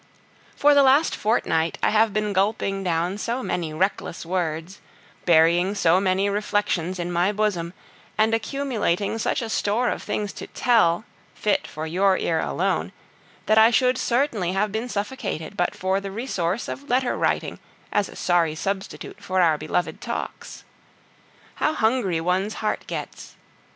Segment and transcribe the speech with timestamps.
[0.55, 4.79] For the last fortnight I have been gulping down so many reckless words,
[5.25, 7.75] burying so many reflections in my bosom,
[8.17, 11.03] and accumulating such a store of things to tell,
[11.35, 12.93] fit for your ear alone,
[13.45, 17.59] that I should certainly have been suffocated but for the resource of letter writing
[17.91, 20.63] as a sorry substitute for our beloved talks.
[21.57, 23.35] How hungry one's heart gets!